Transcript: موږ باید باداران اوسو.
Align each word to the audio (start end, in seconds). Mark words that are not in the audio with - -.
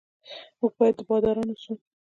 موږ 0.59 0.71
باید 0.79 0.97
باداران 1.07 1.47
اوسو. 1.51 1.73